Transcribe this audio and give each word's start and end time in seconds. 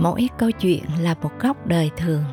mỗi 0.00 0.28
câu 0.38 0.50
chuyện 0.50 0.82
là 1.00 1.14
một 1.22 1.30
góc 1.40 1.66
đời 1.66 1.90
thường. 1.96 2.24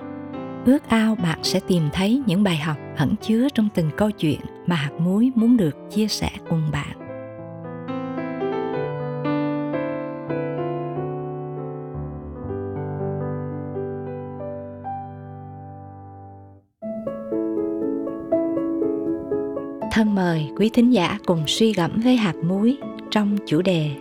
Ước 0.66 0.88
ao 0.88 1.16
bạn 1.16 1.40
sẽ 1.44 1.60
tìm 1.68 1.84
thấy 1.94 2.24
những 2.26 2.44
bài 2.44 2.58
học 2.58 2.78
ẩn 2.98 3.16
chứa 3.22 3.48
trong 3.54 3.70
từng 3.76 3.90
câu 3.98 4.12
chuyện 4.12 4.40
mà 4.68 4.76
hạt 4.76 4.92
muối 5.00 5.32
muốn 5.36 5.58
được 5.58 5.76
chia 5.92 6.08
sẻ 6.08 6.30
cùng 6.50 6.72
bạn. 6.72 6.98
Thân 19.92 20.16
mời 20.16 20.50
quý 20.58 20.70
thính 20.74 20.94
giả 20.94 21.18
cùng 21.26 21.44
suy 21.48 21.74
gẫm 21.74 22.02
với 22.04 22.16
hạt 22.16 22.36
muối 22.36 22.78
trong 23.10 23.38
chủ 23.46 23.62
đề 23.62 23.92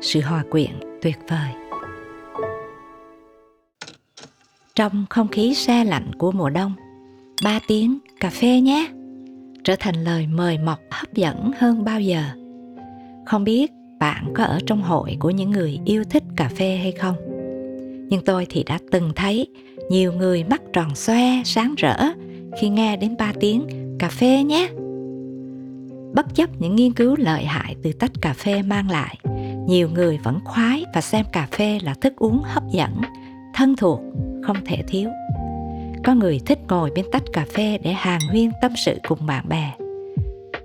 sự 0.00 0.20
hòa 0.20 0.44
quyện 0.50 0.70
tuyệt 1.02 1.18
vời. 1.28 1.63
Trong 4.74 5.06
không 5.10 5.28
khí 5.28 5.54
xe 5.54 5.84
lạnh 5.84 6.10
của 6.18 6.32
mùa 6.32 6.50
đông. 6.50 6.72
Ba 7.44 7.60
tiếng 7.68 7.98
cà 8.20 8.30
phê 8.30 8.60
nhé. 8.60 8.88
Trở 9.64 9.76
thành 9.78 9.94
lời 10.04 10.26
mời 10.26 10.58
mọc 10.58 10.78
hấp 10.90 11.14
dẫn 11.14 11.50
hơn 11.58 11.84
bao 11.84 12.00
giờ. 12.00 12.22
Không 13.26 13.44
biết 13.44 13.72
bạn 14.00 14.32
có 14.34 14.44
ở 14.44 14.58
trong 14.66 14.82
hội 14.82 15.16
của 15.20 15.30
những 15.30 15.50
người 15.50 15.80
yêu 15.84 16.04
thích 16.04 16.22
cà 16.36 16.48
phê 16.48 16.76
hay 16.76 16.92
không? 16.92 17.16
Nhưng 18.10 18.24
tôi 18.24 18.46
thì 18.50 18.62
đã 18.62 18.78
từng 18.90 19.12
thấy 19.16 19.46
nhiều 19.90 20.12
người 20.12 20.44
mắt 20.44 20.62
tròn 20.72 20.94
xoe, 20.94 21.42
sáng 21.44 21.74
rỡ 21.76 21.96
khi 22.60 22.68
nghe 22.68 22.96
đến 22.96 23.14
ba 23.18 23.32
tiếng 23.40 23.66
cà 23.98 24.08
phê 24.08 24.42
nhé. 24.42 24.68
Bất 26.14 26.34
chấp 26.34 26.50
những 26.58 26.76
nghiên 26.76 26.92
cứu 26.92 27.16
lợi 27.18 27.44
hại 27.44 27.76
từ 27.82 27.92
tách 27.92 28.12
cà 28.20 28.32
phê 28.32 28.62
mang 28.62 28.90
lại, 28.90 29.18
nhiều 29.68 29.88
người 29.94 30.18
vẫn 30.24 30.38
khoái 30.44 30.84
và 30.94 31.00
xem 31.00 31.26
cà 31.32 31.48
phê 31.50 31.78
là 31.82 31.94
thức 31.94 32.16
uống 32.16 32.42
hấp 32.44 32.64
dẫn, 32.72 32.92
thân 33.54 33.76
thuộc 33.76 34.00
không 34.46 34.56
thể 34.64 34.82
thiếu. 34.88 35.10
Có 36.04 36.14
người 36.14 36.40
thích 36.46 36.58
ngồi 36.68 36.90
bên 36.94 37.04
tách 37.12 37.22
cà 37.32 37.46
phê 37.54 37.78
để 37.82 37.92
hàng 37.92 38.20
huyên 38.30 38.50
tâm 38.62 38.72
sự 38.76 38.98
cùng 39.08 39.26
bạn 39.26 39.48
bè. 39.48 39.72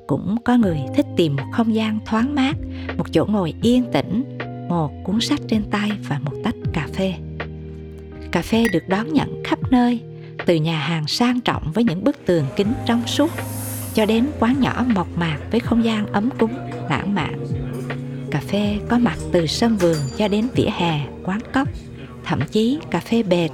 Cũng 0.07 0.37
có 0.45 0.57
người 0.57 0.79
thích 0.95 1.05
tìm 1.17 1.35
một 1.35 1.43
không 1.51 1.75
gian 1.75 1.99
thoáng 2.05 2.35
mát, 2.35 2.55
một 2.97 3.13
chỗ 3.13 3.25
ngồi 3.25 3.53
yên 3.61 3.83
tĩnh, 3.93 4.37
một 4.69 4.91
cuốn 5.03 5.21
sách 5.21 5.39
trên 5.47 5.63
tay 5.71 5.91
và 6.07 6.19
một 6.19 6.33
tách 6.43 6.55
cà 6.73 6.87
phê. 6.93 7.13
Cà 8.31 8.41
phê 8.41 8.65
được 8.73 8.83
đón 8.87 9.13
nhận 9.13 9.43
khắp 9.43 9.59
nơi, 9.71 9.99
từ 10.45 10.55
nhà 10.55 10.79
hàng 10.79 11.07
sang 11.07 11.41
trọng 11.41 11.71
với 11.73 11.83
những 11.83 12.03
bức 12.03 12.25
tường 12.25 12.45
kính 12.55 12.73
trong 12.85 13.07
suốt, 13.07 13.31
cho 13.93 14.05
đến 14.05 14.27
quán 14.39 14.55
nhỏ 14.59 14.85
mộc 14.95 15.07
mạc 15.17 15.37
với 15.51 15.59
không 15.59 15.83
gian 15.83 16.07
ấm 16.07 16.29
cúng, 16.39 16.53
lãng 16.89 17.15
mạn. 17.15 17.45
Cà 18.31 18.39
phê 18.39 18.77
có 18.89 18.97
mặt 18.97 19.17
từ 19.31 19.47
sân 19.47 19.77
vườn 19.77 19.97
cho 20.17 20.27
đến 20.27 20.47
vỉa 20.55 20.69
hè, 20.77 21.07
quán 21.23 21.39
cốc 21.53 21.67
thậm 22.29 22.39
chí 22.51 22.79
cà 22.91 22.99
phê 22.99 23.23
bệt. 23.23 23.49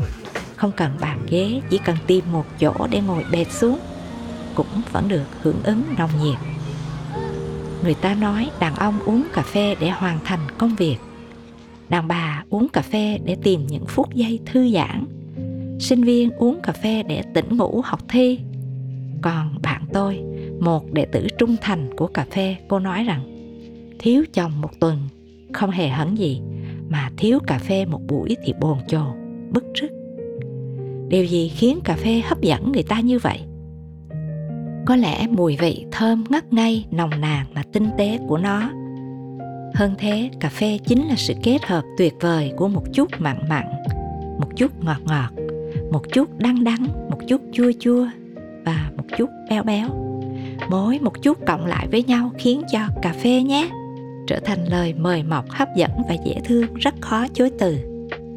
Không 0.55 0.71
cần 0.71 0.91
bàn 1.01 1.25
ghế, 1.29 1.61
chỉ 1.69 1.79
cần 1.85 1.95
tìm 2.07 2.23
một 2.31 2.45
chỗ 2.59 2.73
để 2.91 3.01
ngồi 3.01 3.23
bệt 3.31 3.51
xuống, 3.51 3.79
cũng 4.55 4.67
vẫn 4.91 5.07
được 5.07 5.25
hưởng 5.41 5.63
ứng 5.63 5.83
nồng 5.97 6.09
nhiệt. 6.23 6.37
Người 7.83 7.93
ta 7.93 8.15
nói 8.15 8.49
đàn 8.59 8.75
ông 8.75 8.99
uống 9.05 9.23
cà 9.33 9.41
phê 9.41 9.75
để 9.79 9.89
hoàn 9.89 10.19
thành 10.25 10.39
công 10.57 10.75
việc. 10.75 10.97
Đàn 11.89 12.07
bà 12.07 12.43
uống 12.49 12.69
cà 12.69 12.81
phê 12.81 13.19
để 13.25 13.37
tìm 13.43 13.67
những 13.67 13.85
phút 13.85 14.13
giây 14.13 14.39
thư 14.45 14.71
giãn. 14.71 15.05
Sinh 15.79 16.03
viên 16.03 16.31
uống 16.31 16.59
cà 16.63 16.73
phê 16.73 17.03
để 17.03 17.23
tỉnh 17.33 17.57
ngủ 17.57 17.81
học 17.85 17.99
thi. 18.07 18.39
Còn 19.21 19.61
bạn 19.61 19.85
tôi, 19.93 20.19
một 20.59 20.93
đệ 20.93 21.05
tử 21.05 21.27
trung 21.37 21.55
thành 21.61 21.89
của 21.97 22.07
cà 22.07 22.25
phê, 22.31 22.55
cô 22.67 22.79
nói 22.79 23.03
rằng, 23.03 23.21
thiếu 23.99 24.23
chồng 24.33 24.61
một 24.61 24.79
tuần, 24.79 24.99
không 25.53 25.71
hề 25.71 25.89
hấn 25.89 26.15
gì 26.15 26.41
mà 26.95 27.09
thiếu 27.17 27.39
cà 27.47 27.57
phê 27.57 27.85
một 27.85 28.01
buổi 28.07 28.35
thì 28.43 28.53
bồn 28.59 28.77
chồn, 28.87 29.07
bức 29.51 29.63
rứt. 29.73 29.91
Điều 31.07 31.25
gì 31.25 31.49
khiến 31.49 31.79
cà 31.83 31.95
phê 31.95 32.21
hấp 32.25 32.41
dẫn 32.41 32.71
người 32.71 32.83
ta 32.83 32.99
như 32.99 33.19
vậy? 33.19 33.39
Có 34.85 34.95
lẽ 34.95 35.27
mùi 35.27 35.57
vị 35.57 35.85
thơm 35.91 36.23
ngất 36.29 36.53
ngây 36.53 36.85
nồng 36.91 37.09
nàn 37.21 37.45
mà 37.53 37.63
tinh 37.73 37.89
tế 37.97 38.19
của 38.27 38.37
nó. 38.37 38.69
Hơn 39.73 39.95
thế, 39.97 40.29
cà 40.39 40.49
phê 40.49 40.79
chính 40.85 41.07
là 41.07 41.15
sự 41.15 41.33
kết 41.43 41.65
hợp 41.65 41.83
tuyệt 41.97 42.13
vời 42.19 42.51
của 42.57 42.67
một 42.67 42.83
chút 42.93 43.09
mặn 43.19 43.37
mặn, 43.49 43.65
một 44.39 44.55
chút 44.55 44.83
ngọt 44.83 45.01
ngọt, 45.05 45.29
một 45.91 46.13
chút 46.13 46.37
đắng 46.37 46.63
đắng, 46.63 46.87
một 47.09 47.19
chút 47.27 47.41
chua 47.51 47.71
chua 47.79 48.07
và 48.65 48.91
một 48.97 49.05
chút 49.17 49.29
béo 49.49 49.63
béo. 49.63 49.87
Mỗi 50.69 50.99
một 50.99 51.21
chút 51.21 51.37
cộng 51.47 51.65
lại 51.65 51.87
với 51.91 52.03
nhau 52.03 52.31
khiến 52.37 52.61
cho 52.71 52.79
cà 53.01 53.13
phê 53.13 53.43
nhé 53.43 53.69
trở 54.27 54.39
thành 54.39 54.67
lời 54.67 54.93
mời 54.93 55.23
mọc, 55.23 55.49
hấp 55.49 55.67
dẫn 55.75 55.91
và 56.09 56.15
dễ 56.25 56.35
thương, 56.45 56.73
rất 56.73 56.95
khó 57.01 57.27
chối 57.33 57.49
từ. 57.59 57.77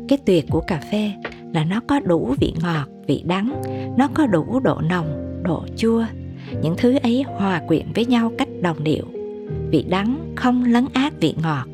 Cái 0.09 0.19
tuyệt 0.27 0.45
của 0.51 0.61
cà 0.61 0.81
phê 0.93 1.13
là 1.55 1.65
nó 1.65 1.81
có 1.89 2.01
đủ 2.01 2.35
vị 2.41 2.55
ngọt, 2.63 2.89
vị 3.07 3.23
đắng, 3.27 3.63
nó 3.99 4.09
có 4.15 4.27
đủ 4.27 4.61
độ 4.61 4.81
nồng, 4.81 5.43
độ 5.45 5.65
chua. 5.77 6.05
Những 6.63 6.75
thứ 6.79 6.99
ấy 7.03 7.23
hòa 7.23 7.63
quyện 7.69 7.87
với 7.95 8.07
nhau 8.07 8.33
cách 8.39 8.49
đồng 8.63 8.85
điệu. 8.85 9.05
Vị 9.71 9.85
đắng 9.89 10.35
không 10.37 10.65
lấn 10.65 10.87
át 10.93 11.13
vị 11.21 11.35
ngọt, 11.43 11.67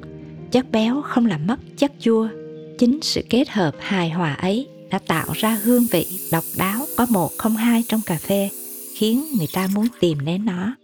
chất 0.50 0.70
béo 0.70 1.02
không 1.02 1.26
làm 1.26 1.46
mất 1.46 1.60
chất 1.76 1.92
chua. 1.98 2.28
Chính 2.78 2.98
sự 3.02 3.22
kết 3.30 3.48
hợp 3.48 3.74
hài 3.78 4.10
hòa 4.10 4.34
ấy 4.34 4.68
đã 4.90 4.98
tạo 5.06 5.26
ra 5.34 5.58
hương 5.62 5.86
vị 5.90 6.06
độc 6.32 6.44
đáo 6.58 6.80
có 6.96 7.06
một 7.10 7.30
không 7.38 7.56
hai 7.56 7.84
trong 7.88 8.00
cà 8.06 8.14
phê, 8.14 8.50
khiến 8.96 9.24
người 9.38 9.48
ta 9.52 9.68
muốn 9.74 9.86
tìm 10.00 10.18
đến 10.24 10.44
nó. 10.44 10.74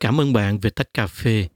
Cảm 0.00 0.20
ơn 0.20 0.32
bạn 0.32 0.58
về 0.58 0.70
tách 0.70 0.94
cà 0.94 1.06
phê 1.06 1.48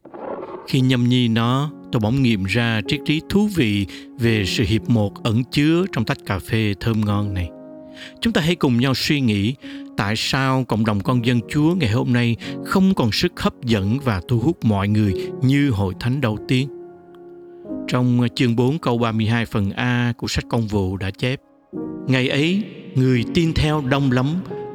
khi 0.69 0.81
nhâm 0.81 1.09
nhi 1.09 1.29
nó 1.29 1.71
tôi 1.93 2.01
bỗng 2.01 2.23
nghiệm 2.23 2.45
ra 2.45 2.81
triết 2.89 3.01
lý 3.11 3.21
thú 3.29 3.49
vị 3.57 3.87
về 4.19 4.45
sự 4.47 4.65
hiệp 4.65 4.91
một 4.91 5.23
ẩn 5.23 5.45
chứa 5.45 5.85
trong 5.93 6.05
tách 6.05 6.19
cà 6.27 6.39
phê 6.39 6.75
thơm 6.81 7.01
ngon 7.01 7.35
này 7.35 7.49
chúng 8.21 8.33
ta 8.33 8.41
hãy 8.41 8.55
cùng 8.55 8.81
nhau 8.81 8.95
suy 8.95 9.21
nghĩ 9.21 9.55
tại 9.97 10.15
sao 10.17 10.65
cộng 10.65 10.85
đồng 10.85 11.01
con 11.01 11.27
dân 11.27 11.41
Chúa 11.49 11.75
ngày 11.75 11.91
hôm 11.91 12.13
nay 12.13 12.37
không 12.65 12.95
còn 12.95 13.13
sức 13.13 13.41
hấp 13.41 13.55
dẫn 13.65 13.99
và 14.05 14.21
thu 14.29 14.39
hút 14.39 14.65
mọi 14.65 14.89
người 14.89 15.15
như 15.43 15.71
hội 15.71 15.95
thánh 16.01 16.21
đầu 16.21 16.39
tiên. 16.49 16.69
Trong 17.89 18.21
chương 18.35 18.57
4 18.57 18.79
câu 18.79 18.99
32 18.99 19.47
phần 19.47 19.71
A 19.71 20.13
của 20.19 20.29
sách 20.29 20.45
công 20.49 20.67
vụ 20.67 20.97
đã 20.97 21.11
chép 21.11 21.41
Ngày 22.09 22.29
ấy, 22.29 22.63
người 22.95 23.25
tin 23.35 23.53
theo 23.53 23.83
đông 23.91 24.13
lắm, 24.13 24.27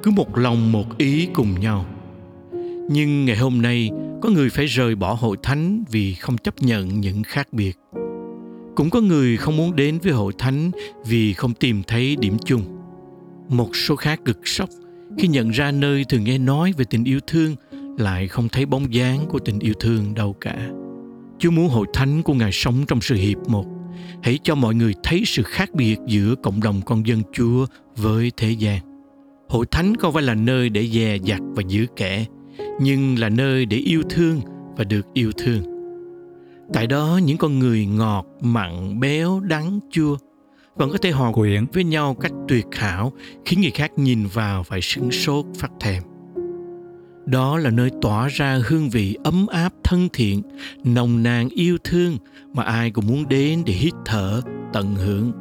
cứ 0.03 0.11
một 0.11 0.37
lòng 0.37 0.71
một 0.71 0.97
ý 0.97 1.27
cùng 1.33 1.59
nhau. 1.59 1.85
Nhưng 2.89 3.25
ngày 3.25 3.37
hôm 3.37 3.61
nay, 3.61 3.89
có 4.21 4.29
người 4.29 4.49
phải 4.49 4.65
rời 4.65 4.95
bỏ 4.95 5.13
hội 5.13 5.37
thánh 5.43 5.83
vì 5.91 6.13
không 6.13 6.37
chấp 6.37 6.61
nhận 6.61 7.01
những 7.01 7.23
khác 7.23 7.53
biệt. 7.53 7.77
Cũng 8.75 8.89
có 8.89 9.01
người 9.01 9.37
không 9.37 9.57
muốn 9.57 9.75
đến 9.75 9.99
với 10.03 10.13
hội 10.13 10.33
thánh 10.37 10.71
vì 11.05 11.33
không 11.33 11.53
tìm 11.53 11.83
thấy 11.87 12.15
điểm 12.19 12.37
chung. 12.45 12.61
Một 13.49 13.75
số 13.75 13.95
khác 13.95 14.19
cực 14.25 14.47
sốc 14.47 14.69
khi 15.17 15.27
nhận 15.27 15.49
ra 15.49 15.71
nơi 15.71 16.05
thường 16.09 16.23
nghe 16.23 16.37
nói 16.37 16.73
về 16.77 16.85
tình 16.89 17.03
yêu 17.03 17.19
thương 17.27 17.55
lại 17.97 18.27
không 18.27 18.49
thấy 18.49 18.65
bóng 18.65 18.93
dáng 18.93 19.25
của 19.29 19.39
tình 19.39 19.59
yêu 19.59 19.73
thương 19.79 20.13
đâu 20.13 20.35
cả. 20.41 20.69
Chúa 21.39 21.51
muốn 21.51 21.69
hội 21.69 21.87
thánh 21.93 22.23
của 22.23 22.33
Ngài 22.33 22.51
sống 22.51 22.85
trong 22.87 23.01
sự 23.01 23.15
hiệp 23.15 23.37
một. 23.47 23.65
Hãy 24.23 24.39
cho 24.43 24.55
mọi 24.55 24.75
người 24.75 24.93
thấy 25.03 25.23
sự 25.25 25.43
khác 25.43 25.69
biệt 25.73 25.97
giữa 26.07 26.35
cộng 26.43 26.61
đồng 26.61 26.81
con 26.85 27.07
dân 27.07 27.21
Chúa 27.33 27.65
với 27.95 28.31
thế 28.37 28.51
gian. 28.51 28.79
Hội 29.49 29.65
thánh 29.71 29.95
không 29.95 30.13
phải 30.13 30.23
là 30.23 30.35
nơi 30.35 30.69
để 30.69 30.87
dè 30.87 31.17
dặt 31.23 31.41
và 31.55 31.63
giữ 31.67 31.85
kẻ, 31.95 32.25
nhưng 32.79 33.19
là 33.19 33.29
nơi 33.29 33.65
để 33.65 33.77
yêu 33.77 34.03
thương 34.09 34.41
và 34.77 34.83
được 34.83 35.05
yêu 35.13 35.31
thương. 35.37 35.63
Tại 36.73 36.87
đó 36.87 37.19
những 37.23 37.37
con 37.37 37.59
người 37.59 37.85
ngọt, 37.85 38.25
mặn, 38.41 38.99
béo, 38.99 39.39
đắng, 39.39 39.79
chua 39.91 40.17
vẫn 40.75 40.89
có 40.91 40.97
thể 40.97 41.11
hòa 41.11 41.31
quyện 41.31 41.65
với 41.73 41.83
nhau 41.83 42.13
cách 42.13 42.31
tuyệt 42.47 42.65
hảo 42.71 43.13
khiến 43.45 43.61
người 43.61 43.71
khác 43.71 43.91
nhìn 43.97 44.27
vào 44.33 44.63
phải 44.63 44.81
sửng 44.81 45.11
sốt 45.11 45.45
phát 45.57 45.71
thèm. 45.79 46.03
Đó 47.25 47.57
là 47.57 47.69
nơi 47.69 47.89
tỏa 48.01 48.27
ra 48.27 48.61
hương 48.65 48.89
vị 48.89 49.17
ấm 49.23 49.47
áp 49.47 49.73
thân 49.83 50.07
thiện, 50.13 50.41
nồng 50.83 51.23
nàn 51.23 51.49
yêu 51.49 51.77
thương 51.83 52.17
mà 52.53 52.63
ai 52.63 52.91
cũng 52.91 53.07
muốn 53.07 53.29
đến 53.29 53.63
để 53.65 53.73
hít 53.73 53.93
thở, 54.05 54.41
tận 54.73 54.95
hưởng. 54.95 55.31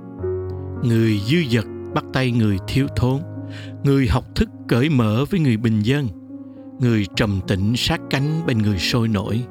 Người 0.82 1.20
dư 1.26 1.38
dật 1.50 1.64
bắt 1.94 2.05
tay 2.12 2.31
người 2.31 2.56
thiếu 2.69 2.87
thốn, 2.96 3.20
người 3.84 4.08
học 4.08 4.25
thức 4.34 4.49
cởi 4.69 4.88
mở 4.88 5.25
với 5.31 5.41
người 5.41 5.56
bình 5.56 5.81
dân, 5.82 6.08
người 6.80 7.06
trầm 7.16 7.40
tĩnh 7.48 7.72
sát 7.76 8.00
cánh 8.10 8.46
bên 8.46 8.58
người 8.58 8.78
sôi 8.78 9.08
nổi, 9.08 9.44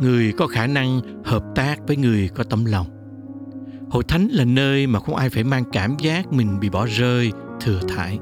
người 0.00 0.32
có 0.32 0.46
khả 0.46 0.66
năng 0.66 1.00
hợp 1.24 1.44
tác 1.54 1.76
với 1.86 1.96
người 1.96 2.28
có 2.28 2.44
tấm 2.44 2.64
lòng. 2.64 2.86
Hội 3.90 4.04
thánh 4.08 4.28
là 4.28 4.44
nơi 4.44 4.86
mà 4.86 5.00
không 5.00 5.16
ai 5.16 5.30
phải 5.30 5.44
mang 5.44 5.64
cảm 5.72 5.96
giác 5.98 6.32
mình 6.32 6.60
bị 6.60 6.70
bỏ 6.70 6.86
rơi, 6.86 7.32
thừa 7.60 7.80
thải. 7.88 8.18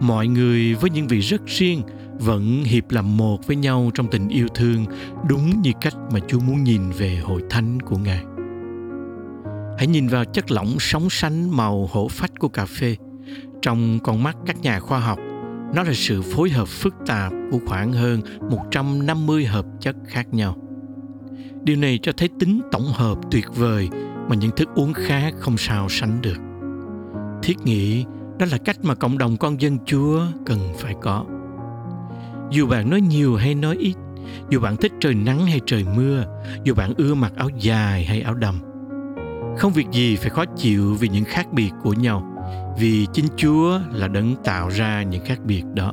Mọi 0.00 0.28
người 0.28 0.74
với 0.74 0.90
những 0.90 1.06
vị 1.06 1.20
rất 1.20 1.46
riêng 1.46 1.82
vẫn 2.18 2.64
hiệp 2.64 2.90
làm 2.90 3.16
một 3.16 3.46
với 3.46 3.56
nhau 3.56 3.90
trong 3.94 4.10
tình 4.10 4.28
yêu 4.28 4.48
thương 4.54 4.86
đúng 5.28 5.62
như 5.62 5.70
cách 5.80 5.94
mà 6.12 6.20
Chúa 6.28 6.40
muốn 6.40 6.64
nhìn 6.64 6.90
về 6.90 7.16
hội 7.16 7.42
thánh 7.50 7.80
của 7.80 7.96
Ngài. 7.96 8.24
Hãy 9.78 9.86
nhìn 9.86 10.08
vào 10.08 10.24
chất 10.24 10.50
lỏng 10.50 10.76
sóng 10.78 11.10
sánh 11.10 11.56
màu 11.56 11.88
hổ 11.92 12.08
phách 12.08 12.38
của 12.38 12.48
cà 12.48 12.66
phê. 12.66 12.96
Trong 13.62 13.98
con 14.02 14.22
mắt 14.22 14.36
các 14.46 14.60
nhà 14.62 14.80
khoa 14.80 15.00
học, 15.00 15.18
nó 15.74 15.82
là 15.82 15.92
sự 15.94 16.22
phối 16.22 16.50
hợp 16.50 16.68
phức 16.68 16.94
tạp 17.06 17.32
của 17.50 17.58
khoảng 17.66 17.92
hơn 17.92 18.20
150 18.50 19.44
hợp 19.44 19.66
chất 19.80 19.96
khác 20.06 20.34
nhau. 20.34 20.56
Điều 21.62 21.76
này 21.76 21.98
cho 22.02 22.12
thấy 22.16 22.28
tính 22.40 22.60
tổng 22.72 22.86
hợp 22.92 23.18
tuyệt 23.30 23.46
vời 23.56 23.88
mà 24.28 24.36
những 24.36 24.50
thức 24.56 24.68
uống 24.74 24.92
khác 24.92 25.34
không 25.38 25.56
sao 25.56 25.88
sánh 25.88 26.20
được. 26.22 26.36
Thiết 27.42 27.56
nghĩ 27.64 28.04
đó 28.38 28.46
là 28.50 28.58
cách 28.58 28.76
mà 28.82 28.94
cộng 28.94 29.18
đồng 29.18 29.36
con 29.36 29.60
dân 29.60 29.78
Chúa 29.86 30.22
cần 30.46 30.58
phải 30.78 30.94
có. 31.00 31.24
Dù 32.50 32.66
bạn 32.66 32.90
nói 32.90 33.00
nhiều 33.00 33.36
hay 33.36 33.54
nói 33.54 33.76
ít, 33.76 33.94
dù 34.50 34.60
bạn 34.60 34.76
thích 34.76 34.92
trời 35.00 35.14
nắng 35.14 35.46
hay 35.46 35.60
trời 35.66 35.84
mưa, 35.96 36.24
dù 36.64 36.74
bạn 36.74 36.92
ưa 36.96 37.14
mặc 37.14 37.32
áo 37.36 37.48
dài 37.60 38.04
hay 38.04 38.20
áo 38.20 38.34
đầm, 38.34 38.60
không 39.58 39.72
việc 39.72 39.86
gì 39.92 40.16
phải 40.16 40.30
khó 40.30 40.44
chịu 40.56 40.94
vì 40.94 41.08
những 41.08 41.24
khác 41.24 41.52
biệt 41.52 41.70
của 41.82 41.92
nhau, 41.92 42.33
vì 42.78 43.06
chính 43.12 43.26
Chúa 43.36 43.80
là 43.92 44.08
đấng 44.08 44.34
tạo 44.44 44.68
ra 44.68 45.02
những 45.02 45.24
khác 45.24 45.38
biệt 45.44 45.62
đó. 45.74 45.92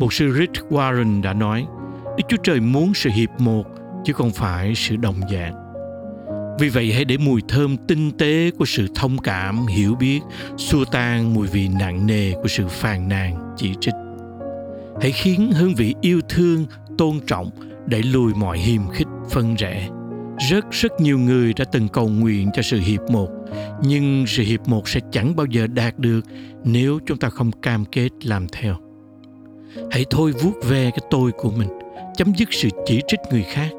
Một 0.00 0.12
sư 0.12 0.34
Rick 0.38 0.72
Warren 0.72 1.22
đã 1.22 1.32
nói, 1.32 1.66
Đức 2.16 2.24
Chúa 2.28 2.36
Trời 2.42 2.60
muốn 2.60 2.94
sự 2.94 3.10
hiệp 3.10 3.30
một 3.38 3.66
chứ 4.04 4.12
không 4.12 4.30
phải 4.30 4.72
sự 4.74 4.96
đồng 4.96 5.20
dạng. 5.32 5.54
Vì 6.58 6.68
vậy 6.68 6.92
hãy 6.92 7.04
để 7.04 7.16
mùi 7.16 7.40
thơm 7.48 7.76
tinh 7.76 8.10
tế 8.18 8.50
của 8.58 8.64
sự 8.64 8.86
thông 8.94 9.18
cảm, 9.18 9.66
hiểu 9.66 9.94
biết, 9.94 10.20
xua 10.56 10.84
tan 10.84 11.34
mùi 11.34 11.46
vị 11.46 11.68
nặng 11.78 12.06
nề 12.06 12.32
của 12.32 12.48
sự 12.48 12.66
phàn 12.68 13.08
nàn, 13.08 13.54
chỉ 13.56 13.74
trích. 13.80 13.94
Hãy 15.00 15.12
khiến 15.12 15.52
hương 15.52 15.74
vị 15.74 15.94
yêu 16.00 16.20
thương, 16.28 16.66
tôn 16.98 17.20
trọng 17.26 17.50
đẩy 17.86 18.02
lùi 18.02 18.34
mọi 18.34 18.58
hiềm 18.58 18.88
khích, 18.88 19.06
phân 19.30 19.54
rẽ. 19.54 19.88
Rất 20.50 20.70
rất 20.70 21.00
nhiều 21.00 21.18
người 21.18 21.52
đã 21.56 21.64
từng 21.72 21.88
cầu 21.88 22.08
nguyện 22.08 22.50
cho 22.54 22.62
sự 22.62 22.78
hiệp 22.80 23.00
một, 23.10 23.28
nhưng 23.82 24.24
sự 24.26 24.42
hiệp 24.42 24.68
một 24.68 24.88
sẽ 24.88 25.00
chẳng 25.12 25.36
bao 25.36 25.46
giờ 25.46 25.66
đạt 25.66 25.98
được 25.98 26.20
nếu 26.64 26.98
chúng 27.06 27.18
ta 27.18 27.28
không 27.28 27.52
cam 27.52 27.84
kết 27.84 28.08
làm 28.22 28.46
theo. 28.52 28.76
Hãy 29.90 30.04
thôi 30.10 30.32
vuốt 30.42 30.52
ve 30.64 30.90
cái 30.90 31.06
tôi 31.10 31.32
của 31.32 31.50
mình, 31.50 31.68
chấm 32.16 32.32
dứt 32.36 32.48
sự 32.52 32.68
chỉ 32.86 33.00
trích 33.08 33.20
người 33.30 33.42
khác, 33.42 33.70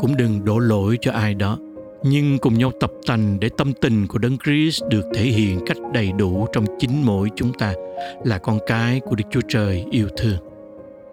cũng 0.00 0.16
đừng 0.16 0.44
đổ 0.44 0.58
lỗi 0.58 0.98
cho 1.00 1.12
ai 1.12 1.34
đó 1.34 1.58
nhưng 2.02 2.38
cùng 2.38 2.58
nhau 2.58 2.72
tập 2.80 2.92
tành 3.06 3.40
để 3.40 3.48
tâm 3.56 3.72
tình 3.80 4.06
của 4.06 4.18
Đấng 4.18 4.38
Christ 4.44 4.82
được 4.90 5.04
thể 5.14 5.22
hiện 5.22 5.60
cách 5.66 5.76
đầy 5.92 6.12
đủ 6.12 6.46
trong 6.52 6.64
chính 6.78 7.06
mỗi 7.06 7.28
chúng 7.36 7.52
ta 7.52 7.74
là 8.24 8.38
con 8.38 8.58
cái 8.66 9.00
của 9.00 9.14
Đức 9.16 9.24
Chúa 9.30 9.40
Trời 9.48 9.84
yêu 9.90 10.08
thương. 10.16 10.36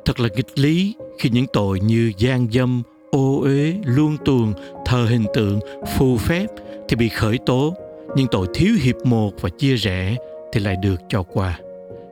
Thật 0.06 0.20
là 0.20 0.30
nghịch 0.36 0.60
lý 0.60 0.96
khi 1.20 1.30
những 1.30 1.46
tội 1.54 1.80
như 1.80 2.12
gian 2.18 2.48
dâm, 2.52 2.84
ô 3.12 3.42
uế, 3.42 3.74
luân 3.86 4.18
tuồng, 4.26 4.54
thờ 4.88 5.06
hình 5.10 5.26
tượng, 5.34 5.60
phù 5.98 6.18
phép 6.18 6.46
thì 6.90 6.96
bị 6.96 7.10
khởi 7.10 7.40
tố, 7.46 7.74
nhưng 8.16 8.28
tội 8.32 8.48
thiếu 8.54 8.76
hiệp 8.82 8.96
một 9.06 9.34
và 9.42 9.50
chia 9.50 9.76
rẽ 9.76 10.16
thì 10.54 10.60
lại 10.60 10.76
được 10.84 11.02
cho 11.10 11.24
qua. 11.24 11.60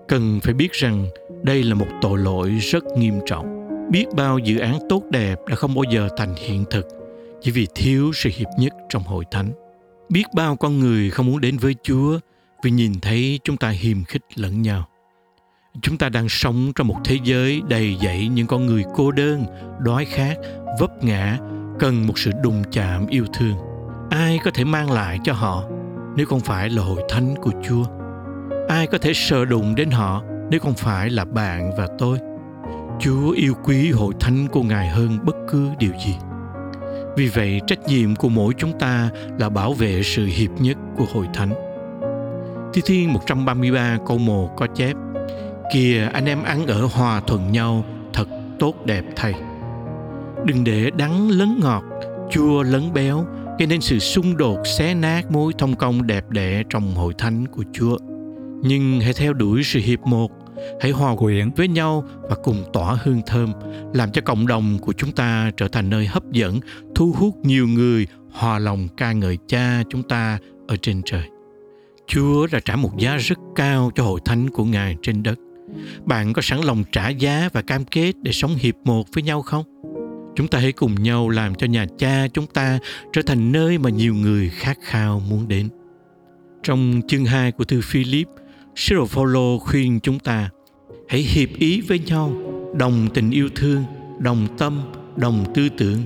Cần 0.08 0.40
phải 0.44 0.54
biết 0.54 0.72
rằng 0.72 1.08
đây 1.44 1.64
là 1.64 1.76
một 1.76 1.88
tội 2.02 2.20
lỗi 2.20 2.50
rất 2.50 2.84
nghiêm 2.98 3.20
trọng. 3.26 3.70
Biết 3.92 4.06
bao 4.16 4.38
dự 4.38 4.58
án 4.58 4.80
tốt 4.90 5.04
đẹp 5.10 5.40
đã 5.50 5.56
không 5.56 5.76
bao 5.76 5.84
giờ 5.94 6.10
thành 6.18 6.36
hiện 6.36 6.66
thực 6.70 6.88
chỉ 7.42 7.52
vì 7.52 7.68
thiếu 7.76 8.12
sự 8.14 8.30
hiệp 8.36 8.48
nhất 8.60 8.74
trong 8.90 9.04
hội 9.04 9.24
thánh. 9.32 9.52
Biết 10.10 10.24
bao 10.34 10.56
con 10.56 10.80
người 10.80 11.10
không 11.10 11.26
muốn 11.26 11.42
đến 11.42 11.58
với 11.58 11.76
Chúa 11.84 12.20
vì 12.64 12.72
nhìn 12.72 12.94
thấy 13.02 13.40
chúng 13.44 13.58
ta 13.58 13.70
hiềm 13.70 14.04
khích 14.04 14.22
lẫn 14.36 14.62
nhau. 14.62 14.88
Chúng 15.82 15.98
ta 15.98 16.10
đang 16.10 16.30
sống 16.30 16.72
trong 16.76 16.88
một 16.88 16.98
thế 17.06 17.18
giới 17.24 17.62
đầy 17.70 17.98
dẫy 18.04 18.28
những 18.28 18.48
con 18.48 18.66
người 18.66 18.84
cô 18.96 19.12
đơn, 19.12 19.46
đói 19.80 20.06
khát, 20.06 20.36
vấp 20.80 21.04
ngã, 21.04 21.38
cần 21.80 22.08
một 22.08 22.20
sự 22.20 22.32
đụng 22.44 22.64
chạm 22.72 23.08
yêu 23.08 23.26
thương. 23.34 23.56
Ai 24.10 24.40
có 24.44 24.52
thể 24.54 24.64
mang 24.64 24.92
lại 24.92 25.20
cho 25.24 25.34
họ 25.34 25.64
nếu 26.16 26.26
không 26.26 26.40
phải 26.40 26.70
là 26.70 26.84
hội 26.84 27.04
thánh 27.10 27.36
của 27.42 27.52
Chúa? 27.64 27.84
Ai 28.70 28.88
có 28.88 28.98
thể 28.98 29.14
sờ 29.14 29.46
đụng 29.46 29.76
đến 29.76 29.92
họ 29.92 30.24
nếu 30.50 30.60
không 30.60 30.74
phải 30.74 31.10
là 31.10 31.26
bạn 31.26 31.72
và 31.78 31.88
tôi? 31.98 32.20
Chúa 33.00 33.32
yêu 33.32 33.54
quý 33.64 33.92
hội 33.92 34.14
thánh 34.20 34.48
của 34.48 34.64
Ngài 34.64 34.90
hơn 34.90 35.20
bất 35.24 35.36
cứ 35.52 35.70
điều 35.80 35.92
gì. 36.06 36.16
Vì 37.18 37.28
vậy, 37.28 37.62
trách 37.68 37.80
nhiệm 37.88 38.16
của 38.16 38.30
mỗi 38.30 38.54
chúng 38.58 38.80
ta 38.80 39.10
là 39.40 39.50
bảo 39.50 39.74
vệ 39.74 40.04
sự 40.04 40.26
hiệp 40.26 40.52
nhất 40.60 40.78
của 40.98 41.06
hội 41.14 41.28
thánh. 41.34 41.54
Thi 42.74 42.82
Thiên 42.86 43.14
133 43.14 43.98
câu 44.08 44.18
1 44.18 44.50
có 44.58 44.68
chép 44.76 44.96
Kìa 45.74 46.10
anh 46.14 46.26
em 46.26 46.44
ăn 46.44 46.68
ở 46.68 46.86
hòa 46.86 47.22
thuận 47.28 47.52
nhau 47.52 47.86
thật 48.14 48.28
tốt 48.60 48.86
đẹp 48.86 49.04
thay. 49.16 49.34
Đừng 50.46 50.64
để 50.64 50.92
đắng 50.98 51.30
lấn 51.30 51.60
ngọt, 51.62 51.84
chua 52.32 52.64
lấn 52.64 52.94
béo 52.94 53.26
gây 53.60 53.68
nên 53.68 53.82
sự 53.82 54.00
xung 54.00 54.38
đột 54.38 54.58
xé 54.78 54.94
nát 54.94 55.32
mối 55.32 55.54
thông 55.58 55.76
công 55.76 56.08
đẹp 56.08 56.30
đẽ 56.30 56.64
trong 56.70 56.96
hội 56.96 57.14
thánh 57.18 57.48
của 57.48 57.64
Chúa. 57.74 57.98
Nhưng 58.62 59.00
hãy 59.02 59.14
theo 59.14 59.34
đuổi 59.34 59.64
sự 59.64 59.80
hiệp 59.80 60.00
một 60.00 60.32
hãy 60.82 60.92
hòa 60.92 61.16
quyện 61.16 61.52
với 61.56 61.68
nhau 61.68 62.04
và 62.22 62.36
cùng 62.44 62.64
tỏa 62.74 62.98
hương 63.04 63.22
thơm 63.26 63.54
làm 63.94 64.12
cho 64.12 64.22
cộng 64.22 64.48
đồng 64.48 64.80
của 64.82 64.94
chúng 64.94 65.12
ta 65.12 65.52
trở 65.58 65.68
thành 65.68 65.90
nơi 65.90 66.06
hấp 66.06 66.32
dẫn 66.32 66.60
thu 66.96 67.14
hút 67.18 67.36
nhiều 67.44 67.68
người 67.68 68.08
hòa 68.32 68.60
lòng 68.60 68.88
ca 68.98 69.12
ngợi 69.12 69.38
cha 69.48 69.84
chúng 69.90 70.04
ta 70.04 70.40
ở 70.68 70.76
trên 70.82 71.02
trời. 71.06 71.24
Chúa 72.08 72.48
đã 72.52 72.60
trả 72.66 72.76
một 72.76 72.98
giá 72.98 73.18
rất 73.18 73.40
cao 73.56 73.92
cho 73.96 74.04
hội 74.04 74.20
thánh 74.26 74.50
của 74.50 74.66
ngài 74.66 74.96
trên 75.02 75.24
đất. 75.24 75.40
Bạn 76.06 76.34
có 76.34 76.42
sẵn 76.42 76.60
lòng 76.62 76.84
trả 76.92 77.10
giá 77.10 77.50
và 77.54 77.62
cam 77.62 77.86
kết 77.86 78.14
để 78.22 78.32
sống 78.32 78.56
hiệp 78.56 78.76
một 78.84 79.04
với 79.14 79.24
nhau 79.24 79.42
không? 79.42 79.64
Chúng 80.36 80.48
ta 80.48 80.60
hãy 80.60 80.72
cùng 80.72 81.04
nhau 81.04 81.30
làm 81.30 81.56
cho 81.56 81.68
nhà 81.68 81.86
cha 81.98 82.28
chúng 82.34 82.48
ta 82.48 82.80
trở 83.14 83.22
thành 83.22 83.52
nơi 83.52 83.78
mà 83.78 83.90
nhiều 83.90 84.16
người 84.16 84.50
khát 84.50 84.78
khao 84.82 85.20
muốn 85.20 85.48
đến 85.48 85.70
trong 86.66 87.02
chương 87.08 87.26
2 87.26 87.52
của 87.52 87.64
thư 87.64 87.82
Philip, 87.82 88.28
Sứ 88.76 88.96
đồ 88.96 89.06
Phaolô 89.06 89.60
khuyên 89.60 90.00
chúng 90.00 90.20
ta 90.20 90.50
hãy 91.08 91.22
hiệp 91.22 91.50
ý 91.60 91.82
với 91.82 92.00
nhau, 92.00 92.34
đồng 92.78 93.08
tình 93.14 93.32
yêu 93.32 93.50
thương, 93.56 93.84
đồng 94.20 94.48
tâm, 94.58 94.82
đồng 95.16 95.46
tư 95.54 95.70
tưởng, 95.78 96.04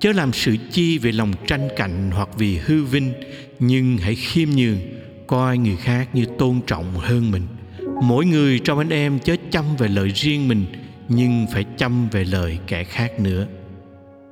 chớ 0.00 0.12
làm 0.12 0.32
sự 0.32 0.56
chi 0.70 0.98
về 0.98 1.12
lòng 1.12 1.32
tranh 1.46 1.68
cạnh 1.76 2.10
hoặc 2.10 2.28
vì 2.38 2.56
hư 2.56 2.84
vinh, 2.84 3.12
nhưng 3.58 3.98
hãy 3.98 4.14
khiêm 4.14 4.48
nhường, 4.50 4.78
coi 5.26 5.58
người 5.58 5.76
khác 5.76 6.14
như 6.14 6.24
tôn 6.38 6.60
trọng 6.66 6.94
hơn 6.94 7.30
mình. 7.30 7.42
Mỗi 8.02 8.26
người 8.26 8.58
trong 8.58 8.78
anh 8.78 8.90
em 8.90 9.18
chớ 9.18 9.36
chăm 9.50 9.76
về 9.76 9.88
lợi 9.88 10.08
riêng 10.14 10.48
mình, 10.48 10.64
nhưng 11.08 11.46
phải 11.52 11.64
chăm 11.76 12.08
về 12.08 12.24
lời 12.24 12.58
kẻ 12.66 12.84
khác 12.84 13.20
nữa. 13.20 13.46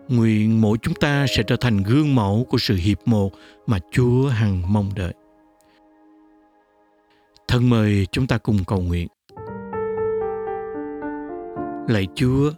Nguyện 0.09 0.61
mỗi 0.61 0.79
chúng 0.83 0.95
ta 0.95 1.27
sẽ 1.29 1.43
trở 1.43 1.57
thành 1.57 1.83
gương 1.83 2.15
mẫu 2.15 2.47
của 2.51 2.59
sự 2.59 2.75
hiệp 2.77 3.09
một 3.09 3.33
mà 3.67 3.79
Chúa 3.91 4.29
hằng 4.29 4.73
mong 4.73 4.91
đợi. 4.97 5.15
Thân 7.49 7.71
mời 7.71 8.07
chúng 8.13 8.27
ta 8.27 8.39
cùng 8.39 8.65
cầu 8.67 8.81
nguyện. 8.81 9.09
Lạy 11.89 12.07
Chúa, 12.15 12.51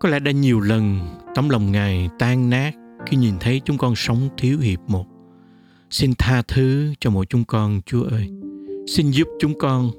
có 0.00 0.08
lẽ 0.08 0.18
đã 0.18 0.30
nhiều 0.30 0.60
lần 0.60 0.98
tấm 1.34 1.48
lòng 1.48 1.72
Ngài 1.72 2.08
tan 2.18 2.50
nát 2.50 2.72
khi 3.06 3.16
nhìn 3.16 3.34
thấy 3.40 3.60
chúng 3.64 3.78
con 3.78 3.96
sống 3.96 4.28
thiếu 4.38 4.58
hiệp 4.58 4.80
một. 4.86 5.06
Xin 5.90 6.12
tha 6.18 6.42
thứ 6.48 6.92
cho 7.00 7.10
mỗi 7.10 7.26
chúng 7.26 7.44
con, 7.44 7.80
Chúa 7.86 8.02
ơi. 8.02 8.28
Xin 8.86 9.10
giúp 9.10 9.28
chúng 9.40 9.58
con, 9.58 9.90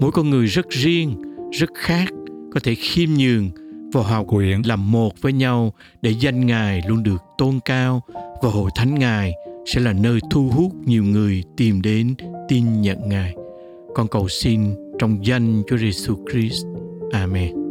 mỗi 0.00 0.10
con 0.10 0.30
người 0.30 0.46
rất 0.46 0.68
riêng, 0.68 1.22
rất 1.52 1.70
khác, 1.74 2.08
có 2.54 2.60
thể 2.62 2.74
khiêm 2.74 3.10
nhường 3.10 3.50
và 3.94 4.02
hòa 4.02 4.24
quyện 4.24 4.62
làm 4.64 4.92
một 4.92 5.12
với 5.20 5.32
nhau 5.32 5.72
để 6.02 6.14
danh 6.20 6.46
Ngài 6.46 6.82
luôn 6.86 7.02
được 7.02 7.22
tôn 7.38 7.60
cao 7.64 8.02
và 8.42 8.50
hội 8.50 8.70
thánh 8.74 8.94
Ngài 8.94 9.32
sẽ 9.66 9.80
là 9.80 9.92
nơi 9.92 10.20
thu 10.30 10.50
hút 10.52 10.72
nhiều 10.84 11.04
người 11.04 11.42
tìm 11.56 11.82
đến 11.82 12.14
tin 12.48 12.82
nhận 12.82 13.08
Ngài. 13.08 13.34
Con 13.94 14.08
cầu 14.08 14.28
xin 14.28 14.74
trong 14.98 15.26
danh 15.26 15.62
Chúa 15.68 15.76
Giêsu 15.76 16.16
Christ. 16.30 16.66
Amen. 17.12 17.63